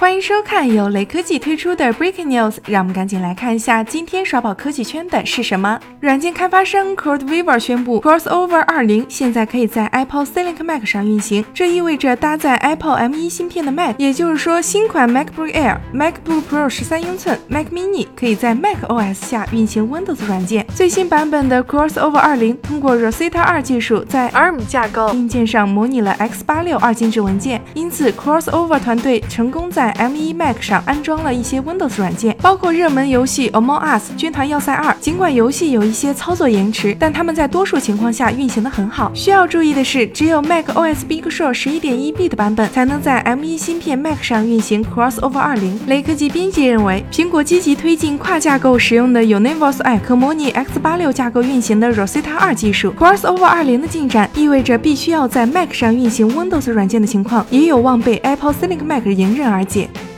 [0.00, 5.78] 欢迎收看由雷科技推出的 Breaking News，让我们赶紧来看一下今天刷爆科技圈的是什么。
[6.00, 17.66] 软件开发商 CodeWeaver 宣布，Crossover 20现在可以在 Apple Silicon Mac 上运行，这意味着搭载 Apple M1 芯片的 Mac，也就是说新款 MacBook Air、MacBook Pro 十三英寸、Mac
[17.66, 20.66] Mini 可以在 Mac OS 下运行 Windows 软件。
[20.74, 33.50] 最新版本的 Crossover 20通过 Rosetta 2技术，在 ARM 架构硬件上模拟了 X86 二进制文件，因此 Crossover 团队成功在 M1 Mac 上安装了一些 Windows 软件，包括热门游戏
[33.50, 34.94] Among Us 军团要塞二。
[35.00, 39.10] 尽管游戏有一些操作延迟，但它们在多数情况下运行的很好。
[39.14, 45.72] 需要注意的是，只有 Mac OS Big Sur 11.1B 的版本才能在 M1 芯片 Mac 上运行 Crossover 20。
[45.86, 52.92] 雷科技编辑认为，苹果积极推进跨架构使用的 Universe i 可模拟 X86 架构运行的 Rosetta 2技术。
[52.98, 59.79] Crossover 20的进展意味着必须要在 Mac 上运行 Windows 软件的情况，也有望被 Apple Silicon Mac 迎刃而解。
[59.80, 59.88] России–